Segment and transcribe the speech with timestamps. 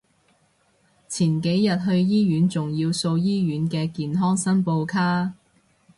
[1.07, 5.33] 前幾日去醫院仲要掃醫院嘅健康申報卡